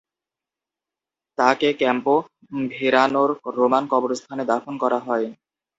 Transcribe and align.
তাকে 1.37 1.69
Campo 1.79 2.15
ভেরানোর 2.71 3.29
Roman 3.57 3.83
কবরস্থানে 3.93 4.43
দাফন 4.51 4.73
করা 4.83 4.99
হয়। 5.07 5.27